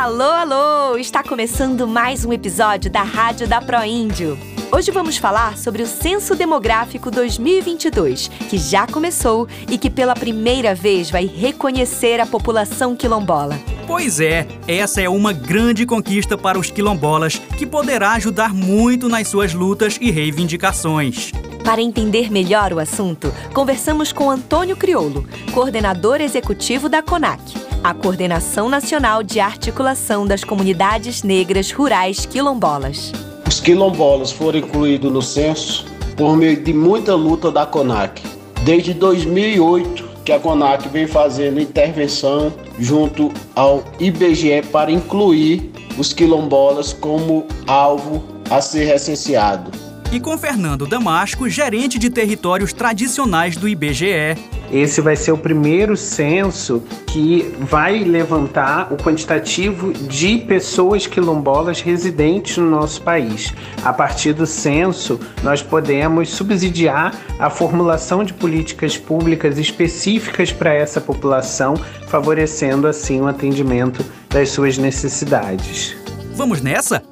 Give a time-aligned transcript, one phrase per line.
[0.00, 0.96] Alô, alô!
[0.96, 4.38] Está começando mais um episódio da Rádio da Proíndio.
[4.72, 10.74] Hoje vamos falar sobre o Censo Demográfico 2022, que já começou e que pela primeira
[10.74, 13.60] vez vai reconhecer a população quilombola.
[13.86, 19.28] Pois é, essa é uma grande conquista para os quilombolas que poderá ajudar muito nas
[19.28, 21.30] suas lutas e reivindicações.
[21.62, 28.68] Para entender melhor o assunto, conversamos com Antônio Criolo, coordenador executivo da CONAC, a Coordenação
[28.68, 33.10] Nacional de Articulação das Comunidades Negras Rurais Quilombolas.
[33.46, 38.22] Os quilombolas foram incluídos no censo por meio de muita luta da CONAC.
[38.64, 46.92] Desde 2008 que a CONAC vem fazendo intervenção junto ao IBGE para incluir os quilombolas
[46.92, 49.70] como alvo a ser recenseado
[50.12, 54.36] e com Fernando Damasco, gerente de territórios tradicionais do IBGE.
[54.72, 62.56] Esse vai ser o primeiro censo que vai levantar o quantitativo de pessoas quilombolas residentes
[62.56, 63.52] no nosso país.
[63.84, 71.00] A partir do censo, nós podemos subsidiar a formulação de políticas públicas específicas para essa
[71.00, 71.74] população,
[72.06, 75.96] favorecendo assim o atendimento das suas necessidades.
[76.34, 77.09] Vamos nessa?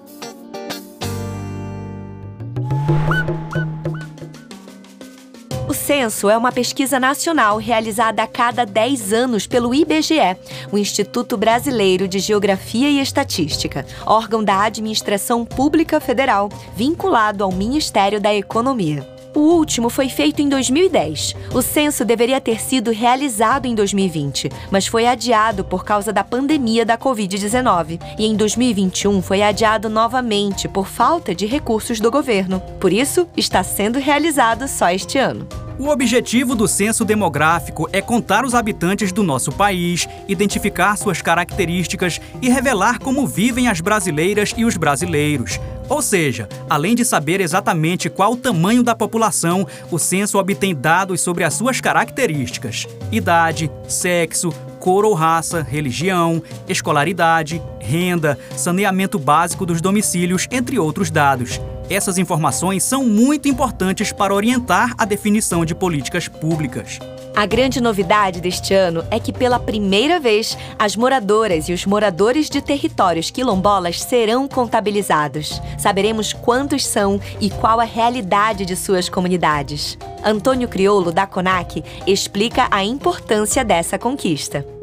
[5.89, 10.37] Censo é uma pesquisa nacional realizada a cada 10 anos pelo IBGE,
[10.71, 18.21] o Instituto Brasileiro de Geografia e Estatística, órgão da Administração Pública Federal, vinculado ao Ministério
[18.21, 19.09] da Economia.
[19.35, 21.35] O último foi feito em 2010.
[21.55, 26.85] O censo deveria ter sido realizado em 2020, mas foi adiado por causa da pandemia
[26.85, 27.99] da Covid-19.
[28.19, 32.61] E em 2021 foi adiado novamente por falta de recursos do governo.
[32.79, 35.49] Por isso, está sendo realizado só este ano.
[35.79, 42.21] O objetivo do censo demográfico é contar os habitantes do nosso país, identificar suas características
[42.43, 45.61] e revelar como vivem as brasileiras e os brasileiros.
[45.89, 51.21] Ou seja, além de saber exatamente qual o tamanho da população, o censo obtém dados
[51.21, 54.53] sobre as suas características: idade, sexo,
[54.89, 61.61] cor ou raça, religião, escolaridade, renda, saneamento básico dos domicílios, entre outros dados.
[61.91, 66.99] Essas informações são muito importantes para orientar a definição de políticas públicas.
[67.37, 72.49] A grande novidade deste ano é que, pela primeira vez, as moradoras e os moradores
[72.49, 75.61] de territórios quilombolas serão contabilizados.
[75.77, 79.99] Saberemos quantos são e qual a realidade de suas comunidades.
[80.25, 84.78] Antônio Criolo, da CONAC, explica a importância dessa conquista.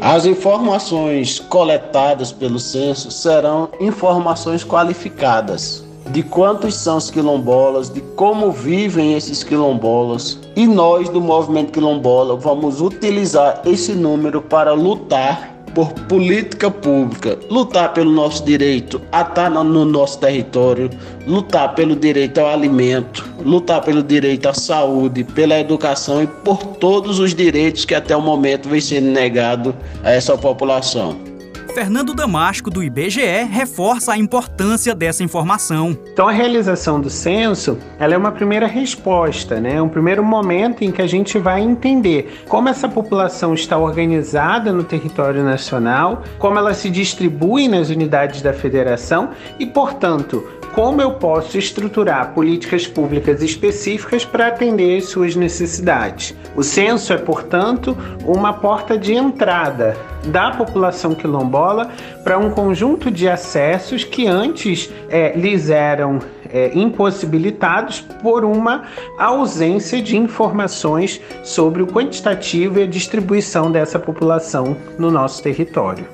[0.00, 8.50] As informações coletadas pelo censo serão informações qualificadas de quantos são os quilombolas, de como
[8.50, 10.38] vivem esses quilombolas.
[10.56, 17.92] E nós do movimento quilombola vamos utilizar esse número para lutar por política pública, lutar
[17.92, 20.90] pelo nosso direito a estar no nosso território,
[21.26, 27.18] lutar pelo direito ao alimento, lutar pelo direito à saúde, pela educação e por todos
[27.18, 31.29] os direitos que até o momento vem sendo negado a essa população.
[31.72, 35.96] Fernando Damasco, do IBGE, reforça a importância dessa informação.
[36.12, 39.80] Então, a realização do censo ela é uma primeira resposta, né?
[39.80, 44.82] um primeiro momento em que a gente vai entender como essa população está organizada no
[44.82, 50.44] território nacional, como ela se distribui nas unidades da federação e, portanto,
[50.74, 56.34] como eu posso estruturar políticas públicas específicas para atender às suas necessidades.
[56.54, 61.90] O censo é, portanto, uma porta de entrada da população quilombola
[62.22, 66.18] para um conjunto de acessos que antes é, lhes eram
[66.52, 68.84] é, impossibilitados por uma
[69.18, 76.06] ausência de informações sobre o quantitativo e a distribuição dessa população no nosso território.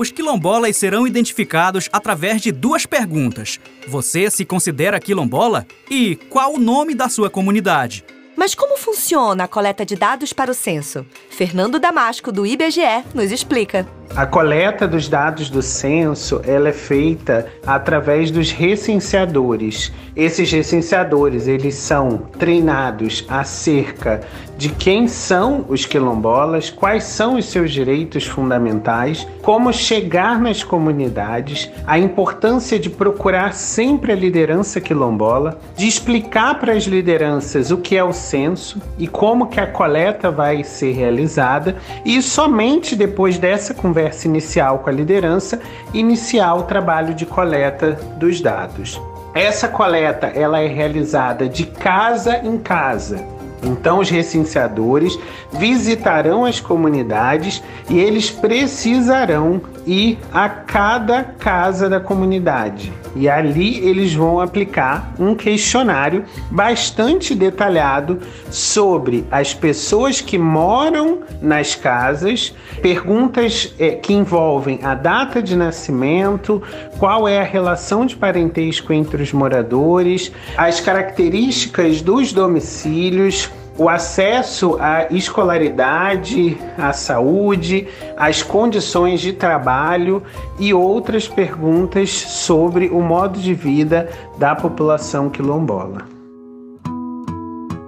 [0.00, 5.66] Os quilombolas serão identificados através de duas perguntas: Você se considera quilombola?
[5.90, 8.02] E qual o nome da sua comunidade?
[8.34, 11.04] Mas como funciona a coleta de dados para o censo?
[11.28, 13.86] Fernando Damasco, do IBGE, nos explica.
[14.16, 19.92] A coleta dos dados do censo ela é feita através dos recenseadores.
[20.16, 24.20] Esses recenseadores eles são treinados acerca
[24.58, 31.70] de quem são os quilombolas, quais são os seus direitos fundamentais, como chegar nas comunidades,
[31.86, 37.96] a importância de procurar sempre a liderança quilombola, de explicar para as lideranças o que
[37.96, 43.72] é o censo e como que a coleta vai ser realizada e somente depois dessa
[43.72, 45.60] conversa conversa inicial com a liderança,
[45.92, 49.00] iniciar o trabalho de coleta dos dados.
[49.34, 53.22] Essa coleta ela é realizada de casa em casa.
[53.62, 55.18] Então, os recenseadores
[55.52, 62.92] visitarão as comunidades e eles precisarão ir a cada casa da comunidade.
[63.16, 71.74] E ali eles vão aplicar um questionário bastante detalhado sobre as pessoas que moram nas
[71.74, 76.62] casas, perguntas é, que envolvem a data de nascimento,
[76.98, 83.50] qual é a relação de parentesco entre os moradores, as características dos domicílios,
[83.80, 90.22] o acesso à escolaridade, à saúde, às condições de trabalho
[90.58, 96.06] e outras perguntas sobre o modo de vida da população quilombola.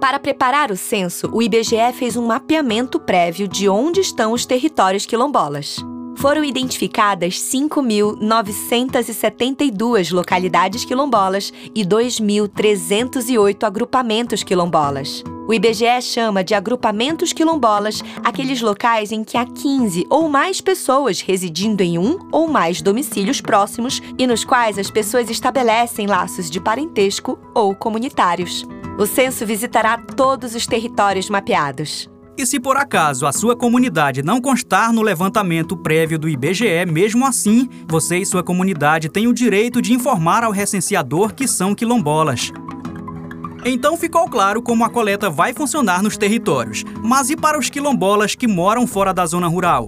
[0.01, 5.05] Para preparar o censo, o IBGE fez um mapeamento prévio de onde estão os territórios
[5.05, 5.77] quilombolas
[6.15, 15.23] foram identificadas 5.972 localidades quilombolas e 2.308 agrupamentos quilombolas.
[15.45, 21.19] O IBGE chama de agrupamentos quilombolas aqueles locais em que há 15 ou mais pessoas
[21.19, 26.61] residindo em um ou mais domicílios próximos e nos quais as pessoas estabelecem laços de
[26.61, 28.65] parentesco ou comunitários.
[28.97, 32.09] O censo visitará todos os territórios mapeados.
[32.37, 37.25] E se por acaso a sua comunidade não constar no levantamento prévio do IBGE, mesmo
[37.25, 42.51] assim, você e sua comunidade têm o direito de informar ao recenseador que são quilombolas.
[43.65, 46.83] Então ficou claro como a coleta vai funcionar nos territórios.
[47.01, 49.87] Mas e para os quilombolas que moram fora da zona rural?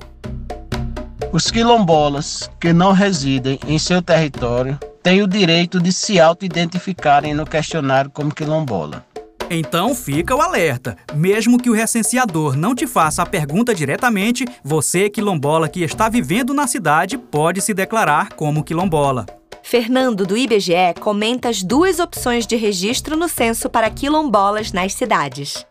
[1.34, 7.46] Os quilombolas que não residem em seu território têm o direito de se auto-identificarem no
[7.46, 9.06] questionário como quilombola.
[9.50, 10.98] Então fica o alerta.
[11.14, 16.54] Mesmo que o recenseador não te faça a pergunta diretamente, você, quilombola que está vivendo
[16.54, 19.26] na cidade, pode se declarar como quilombola.
[19.78, 25.66] Fernando, do IBGE, comenta as duas opções de registro no censo para quilombolas nas cidades.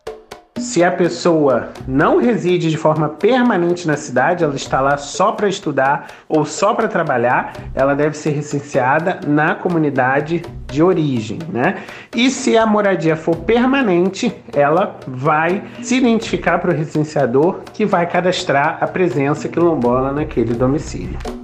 [0.59, 5.49] Se a pessoa não reside de forma permanente na cidade, ela está lá só para
[5.49, 11.83] estudar ou só para trabalhar, ela deve ser recenseada na comunidade de origem, né?
[12.15, 18.07] E se a moradia for permanente, ela vai se identificar para o recenseador que vai
[18.07, 21.44] cadastrar a presença quilombola naquele domicílio.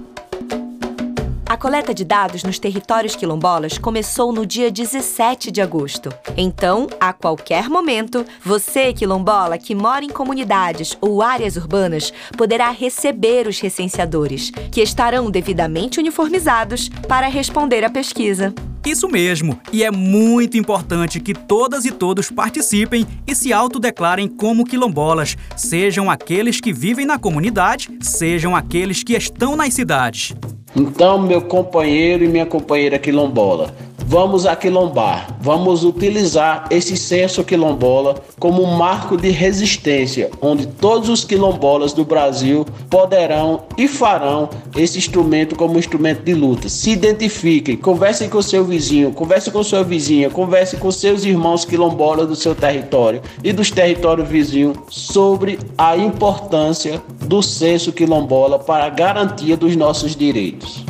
[1.61, 6.09] Coleta de dados nos territórios quilombolas começou no dia 17 de agosto.
[6.35, 13.47] Então, a qualquer momento, você, quilombola, que mora em comunidades ou áreas urbanas, poderá receber
[13.47, 18.51] os recenseadores, que estarão devidamente uniformizados para responder à pesquisa.
[18.83, 24.65] Isso mesmo, e é muito importante que todas e todos participem e se autodeclarem como
[24.65, 30.33] quilombolas, sejam aqueles que vivem na comunidade, sejam aqueles que estão nas cidades.
[30.75, 33.73] Então, meu companheiro e minha companheira quilombola,
[34.11, 41.23] vamos aquilombar, vamos utilizar esse censo quilombola como um marco de resistência, onde todos os
[41.23, 46.67] quilombolas do Brasil poderão e farão esse instrumento como instrumento de luta.
[46.67, 52.27] Se identifiquem, conversem com seu vizinho, conversem com sua vizinha, conversem com seus irmãos quilombolas
[52.27, 58.89] do seu território e dos territórios vizinhos sobre a importância do censo quilombola para a
[58.89, 60.83] garantia dos nossos direitos.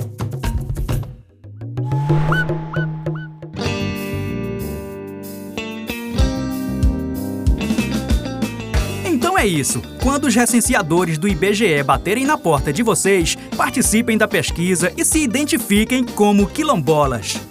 [9.41, 9.81] É isso.
[10.01, 15.19] Quando os recenseadores do IBGE baterem na porta de vocês, participem da pesquisa e se
[15.19, 17.41] identifiquem como quilombolas.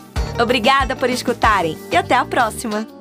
[0.41, 3.00] Obrigada por escutarem e até a próxima!